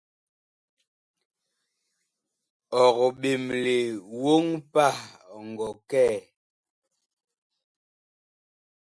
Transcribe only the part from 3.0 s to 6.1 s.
ɓemle woŋ pah ɔ ngɔ kɛ?